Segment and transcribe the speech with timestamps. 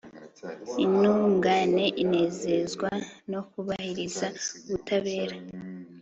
[0.83, 2.89] intungane inezezwa
[3.31, 4.27] no kubahiriza
[4.59, 5.35] ubutabera